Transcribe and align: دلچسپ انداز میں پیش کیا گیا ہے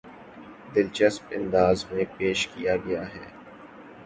دلچسپ 0.73 1.23
انداز 1.37 1.77
میں 1.91 2.05
پیش 2.17 2.39
کیا 2.47 2.75
گیا 2.85 3.03
ہے 3.13 3.25